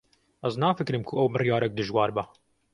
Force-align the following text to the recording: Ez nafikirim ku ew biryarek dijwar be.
Ez 0.49 0.57
nafikirim 0.63 1.05
ku 1.07 1.21
ew 1.21 1.29
biryarek 1.35 1.77
dijwar 1.79 2.17
be. 2.19 2.27